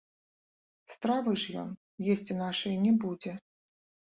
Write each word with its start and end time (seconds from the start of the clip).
Стравы 0.93 1.35
ж 1.41 1.53
ён 1.65 1.69
есці 2.15 2.39
нашае 2.41 2.75
не 2.87 2.95
будзе. 3.05 3.31